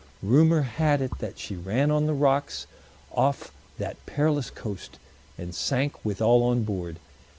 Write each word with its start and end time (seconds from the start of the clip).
Rumor 0.23 0.63
had 0.63 0.99
it 1.03 1.19
that 1.19 1.37
she 1.37 1.55
ran 1.55 1.91
on 1.91 2.07
the 2.07 2.15
rocks 2.15 2.65
off 3.13 3.51
that 3.77 4.03
perilous 4.07 4.49
coast, 4.49 4.97
and 5.37 5.53
sank 5.53 6.03
with 6.03 6.23
all 6.23 6.41
on 6.43 6.63
board. 6.63 6.97